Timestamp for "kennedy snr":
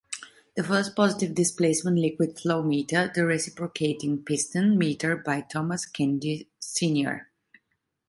5.85-7.27